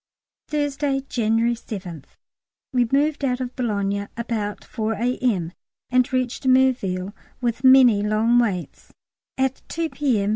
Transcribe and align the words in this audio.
Thursday, 0.47 1.01
January 1.09 1.53
7th. 1.53 2.07
We 2.73 2.87
moved 2.91 3.23
out 3.23 3.39
of 3.39 3.55
Boulogne 3.55 4.09
about 4.17 4.63
4 4.65 4.93
A.M., 4.93 5.53
and 5.91 6.11
reached 6.11 6.47
Merville 6.47 7.13
(with 7.39 7.63
many 7.63 8.01
long 8.01 8.39
waits) 8.39 8.91
at 9.37 9.61
2 9.69 9.89
P.M. 9.91 10.29